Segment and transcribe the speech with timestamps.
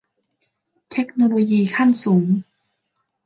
[0.91, 2.25] เทคโนโลยีขั้นสูง